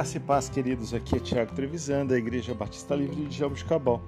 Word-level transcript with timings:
Graça 0.00 0.16
e 0.16 0.20
paz, 0.20 0.48
queridos. 0.48 0.94
Aqui 0.94 1.16
é 1.16 1.18
Tiago 1.18 1.52
Trevisan, 1.52 2.06
da 2.06 2.16
Igreja 2.16 2.54
Batista 2.54 2.94
Livre 2.94 3.26
de 3.26 3.36
Jabuticabal. 3.36 4.00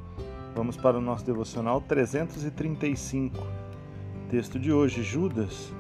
Vamos 0.57 0.75
para 0.75 0.97
o 0.97 1.03
nosso 1.03 1.23
devocional 1.23 1.83
335. 1.83 3.37
Texto 4.31 4.59
de 4.59 4.73
hoje, 4.73 5.03
Judas, 5.03 5.71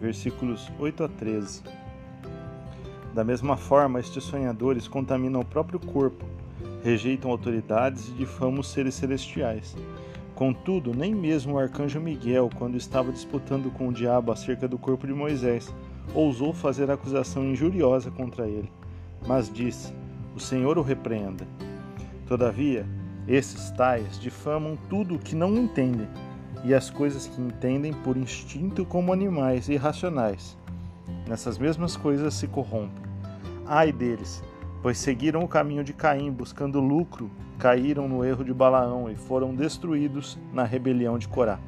versículos 0.00 0.68
8 0.76 1.04
a 1.04 1.08
13. 1.08 1.62
Da 3.14 3.22
mesma 3.22 3.56
forma, 3.56 4.00
estes 4.00 4.24
sonhadores 4.24 4.88
contaminam 4.88 5.42
o 5.42 5.46
próprio 5.46 5.78
corpo, 5.78 6.24
rejeitam 6.82 7.30
autoridades 7.30 8.08
e 8.08 8.12
difamam 8.14 8.58
os 8.58 8.72
seres 8.72 8.96
celestiais. 8.96 9.76
Contudo, 10.34 10.92
nem 10.92 11.14
mesmo 11.14 11.54
o 11.54 11.58
arcanjo 11.60 12.00
Miguel, 12.00 12.50
quando 12.58 12.76
estava 12.76 13.12
disputando 13.12 13.70
com 13.70 13.86
o 13.86 13.92
diabo 13.92 14.32
acerca 14.32 14.66
do 14.66 14.76
corpo 14.76 15.06
de 15.06 15.14
Moisés, 15.14 15.72
ousou 16.12 16.52
fazer 16.52 16.90
acusação 16.90 17.44
injuriosa 17.44 18.10
contra 18.10 18.48
ele 18.48 18.68
mas 19.26 19.52
disse: 19.52 19.92
O 20.34 20.40
Senhor 20.40 20.78
o 20.78 20.82
repreenda. 20.82 21.46
Todavia, 22.26 22.86
esses 23.26 23.70
tais 23.72 24.18
difamam 24.18 24.78
tudo 24.88 25.16
o 25.16 25.18
que 25.18 25.34
não 25.34 25.56
entendem, 25.56 26.08
e 26.64 26.74
as 26.74 26.90
coisas 26.90 27.26
que 27.26 27.40
entendem 27.40 27.92
por 27.92 28.16
instinto 28.16 28.84
como 28.84 29.12
animais 29.12 29.68
irracionais. 29.68 30.56
Nessas 31.28 31.58
mesmas 31.58 31.96
coisas 31.96 32.34
se 32.34 32.46
corrompem. 32.46 33.04
Ai 33.66 33.92
deles, 33.92 34.42
pois 34.82 34.98
seguiram 34.98 35.42
o 35.42 35.48
caminho 35.48 35.84
de 35.84 35.92
Caim 35.92 36.30
buscando 36.30 36.80
lucro, 36.80 37.30
caíram 37.58 38.08
no 38.08 38.24
erro 38.24 38.44
de 38.44 38.52
Balaão 38.52 39.10
e 39.10 39.16
foram 39.16 39.54
destruídos 39.54 40.38
na 40.52 40.64
rebelião 40.64 41.18
de 41.18 41.28
Corá. 41.28 41.58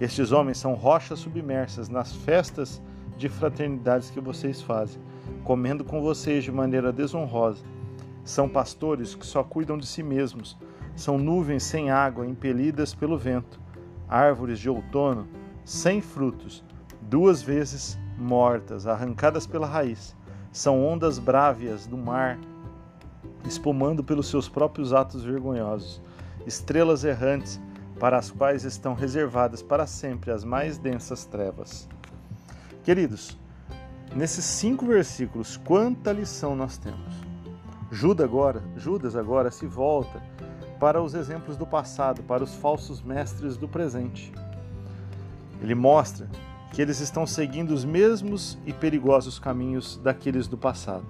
Estes 0.00 0.32
homens 0.32 0.58
são 0.58 0.74
rochas 0.74 1.20
submersas 1.20 1.88
nas 1.88 2.12
festas 2.12 2.82
de 3.16 3.28
fraternidades 3.28 4.10
que 4.10 4.20
vocês 4.20 4.60
fazem 4.60 5.00
comendo 5.44 5.84
com 5.84 6.00
vocês 6.00 6.44
de 6.44 6.52
maneira 6.52 6.92
desonrosa. 6.92 7.64
São 8.24 8.48
pastores 8.48 9.14
que 9.14 9.26
só 9.26 9.42
cuidam 9.42 9.76
de 9.76 9.86
si 9.86 10.02
mesmos, 10.02 10.56
são 10.94 11.18
nuvens 11.18 11.62
sem 11.62 11.90
água 11.90 12.26
impelidas 12.26 12.94
pelo 12.94 13.18
vento, 13.18 13.60
árvores 14.08 14.58
de 14.58 14.68
outono 14.68 15.26
sem 15.64 16.00
frutos, 16.00 16.64
duas 17.00 17.42
vezes 17.42 17.98
mortas, 18.18 18.86
arrancadas 18.86 19.46
pela 19.46 19.66
raiz. 19.66 20.16
São 20.52 20.84
ondas 20.84 21.18
brávias 21.18 21.86
do 21.86 21.96
mar, 21.96 22.38
espumando 23.46 24.04
pelos 24.04 24.28
seus 24.28 24.48
próprios 24.48 24.92
atos 24.92 25.24
vergonhosos, 25.24 26.02
estrelas 26.46 27.04
errantes, 27.04 27.60
para 27.98 28.18
as 28.18 28.30
quais 28.30 28.64
estão 28.64 28.94
reservadas 28.94 29.62
para 29.62 29.86
sempre 29.86 30.32
as 30.32 30.42
mais 30.42 30.76
densas 30.76 31.24
trevas. 31.24 31.88
Queridos, 32.82 33.38
Nesses 34.14 34.44
cinco 34.44 34.84
versículos, 34.84 35.56
quanta 35.56 36.12
lição 36.12 36.54
nós 36.54 36.76
temos. 36.76 37.14
Judas 37.90 38.24
agora, 38.24 38.62
Judas 38.76 39.16
agora 39.16 39.50
se 39.50 39.66
volta 39.66 40.22
para 40.78 41.02
os 41.02 41.14
exemplos 41.14 41.56
do 41.56 41.66
passado, 41.66 42.22
para 42.22 42.44
os 42.44 42.54
falsos 42.54 43.00
mestres 43.00 43.56
do 43.56 43.66
presente. 43.66 44.30
Ele 45.62 45.74
mostra 45.74 46.28
que 46.72 46.82
eles 46.82 47.00
estão 47.00 47.26
seguindo 47.26 47.70
os 47.70 47.84
mesmos 47.84 48.58
e 48.66 48.72
perigosos 48.72 49.38
caminhos 49.38 49.98
daqueles 50.02 50.46
do 50.46 50.58
passado. 50.58 51.06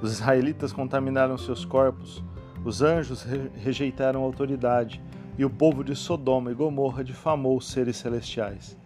Os 0.00 0.12
israelitas 0.12 0.72
contaminaram 0.72 1.36
seus 1.36 1.64
corpos, 1.64 2.22
os 2.64 2.80
anjos 2.80 3.26
rejeitaram 3.54 4.22
a 4.22 4.24
autoridade 4.24 5.02
e 5.36 5.44
o 5.44 5.50
povo 5.50 5.84
de 5.84 5.94
Sodoma 5.94 6.52
e 6.52 6.54
Gomorra 6.54 7.04
difamou 7.04 7.56
os 7.56 7.68
seres 7.68 7.96
celestiais. 7.96 8.78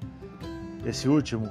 Esse 0.85 1.09
último 1.09 1.48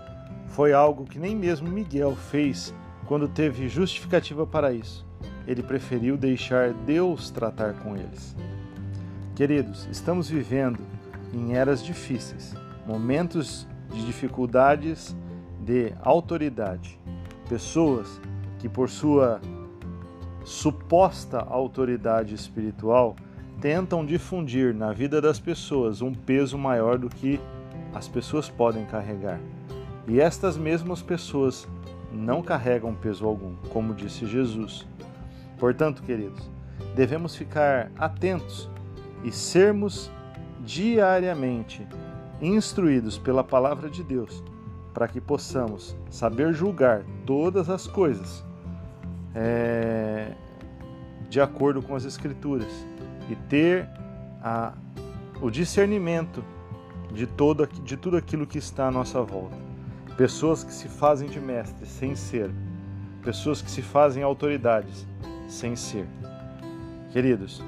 foi 0.52 0.74
algo 0.74 1.06
que 1.06 1.20
nem 1.20 1.36
mesmo 1.36 1.68
Miguel 1.70 2.16
fez 2.16 2.74
quando 3.06 3.28
teve 3.28 3.68
justificativa 3.68 4.46
para 4.46 4.72
isso. 4.74 5.06
Ele 5.48 5.64
preferiu 5.64 6.18
deixar 6.18 6.74
Deus 6.74 7.30
tratar 7.30 7.74
com 7.74 7.96
eles. 7.96 8.36
Queridos, 9.36 9.88
estamos 9.92 10.30
vivendo 10.30 10.80
em 11.34 11.54
eras 11.54 11.84
difíceis, 11.84 12.54
momentos 12.86 13.68
de 13.94 14.06
dificuldades 14.06 15.16
de 15.62 15.94
autoridade. 16.02 17.00
Pessoas 17.48 18.22
que, 18.60 18.70
por 18.70 18.90
sua 18.90 19.42
suposta 20.44 21.40
autoridade 21.40 22.36
espiritual, 22.36 23.16
tentam 23.60 24.06
difundir 24.06 24.74
na 24.74 24.92
vida 24.92 25.22
das 25.22 25.40
pessoas 25.40 26.02
um 26.02 26.14
peso 26.14 26.58
maior 26.58 26.98
do 26.98 27.10
que 27.10 27.40
as 27.94 28.08
pessoas 28.08 28.50
podem 28.50 28.86
carregar. 28.86 29.40
E 30.08 30.20
estas 30.20 30.58
mesmas 30.58 31.02
pessoas 31.02 31.68
não 32.12 32.42
carregam 32.42 32.94
peso 32.94 33.26
algum, 33.26 33.56
como 33.70 33.94
disse 33.94 34.26
Jesus. 34.26 34.88
Portanto, 35.58 36.02
queridos, 36.04 36.50
devemos 36.96 37.36
ficar 37.36 37.92
atentos 37.98 38.70
e 39.24 39.32
sermos 39.32 40.12
diariamente 40.60 41.88
instruídos 42.42 43.18
pela 43.18 43.44
palavra 43.44 43.90
de 43.90 44.04
Deus, 44.04 44.44
para 44.94 45.08
que 45.08 45.22
possamos 45.22 45.96
saber 46.10 46.54
julgar 46.54 47.04
todas 47.26 47.70
as 47.70 47.88
coisas 47.88 48.44
é, 49.34 50.34
de 51.30 51.40
acordo 51.40 51.82
com 51.82 51.96
as 51.96 52.04
Escrituras 52.04 52.86
e 53.30 53.36
ter 53.48 53.88
a, 54.44 54.74
o 55.42 55.50
discernimento 55.50 56.44
de, 57.14 57.26
todo, 57.26 57.68
de 57.68 57.96
tudo 57.96 58.18
aquilo 58.18 58.46
que 58.46 58.58
está 58.58 58.88
à 58.88 58.92
nossa 58.92 59.22
volta. 59.22 59.71
Pessoas 60.18 60.64
que 60.64 60.74
se 60.74 60.88
fazem 60.88 61.30
de 61.30 61.40
mestres 61.40 61.90
sem 61.90 62.16
ser. 62.16 62.52
Pessoas 63.24 63.62
que 63.62 63.72
se 63.72 63.82
fazem 63.82 64.24
autoridades 64.24 65.08
sem 65.48 65.76
ser. 65.76 66.08
Queridos, 67.12 67.64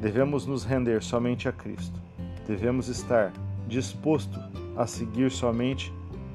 devemos 0.00 0.46
nos 0.46 0.64
render 0.64 1.02
somente 1.02 1.48
a 1.48 1.52
Cristo. 1.52 1.98
Devemos 2.46 2.88
estar 2.88 3.32
disposto 3.66 4.38
a 4.76 4.86
seguir 4.86 5.30
somente 5.30 5.92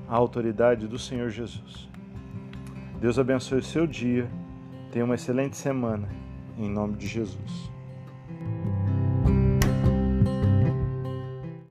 a 0.08 0.16
autoridade 0.16 0.88
do 0.88 0.98
Senhor 0.98 1.30
Jesus. 1.30 1.88
Deus 3.00 3.20
abençoe 3.20 3.60
o 3.60 3.64
seu 3.64 3.86
dia. 3.86 4.30
Tenha 4.92 5.06
uma 5.06 5.16
excelente 5.16 5.56
semana. 5.56 6.10
Em 6.58 6.70
nome 6.70 6.98
de 6.98 7.08
Jesus. 7.08 7.72